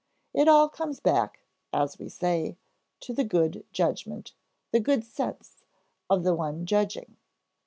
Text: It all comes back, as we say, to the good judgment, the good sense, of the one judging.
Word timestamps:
It 0.33 0.47
all 0.47 0.67
comes 0.67 0.99
back, 0.99 1.41
as 1.71 1.99
we 1.99 2.09
say, 2.09 2.57
to 3.01 3.13
the 3.13 3.23
good 3.23 3.67
judgment, 3.71 4.33
the 4.71 4.79
good 4.79 5.03
sense, 5.03 5.63
of 6.09 6.23
the 6.23 6.33
one 6.33 6.65
judging. 6.65 7.17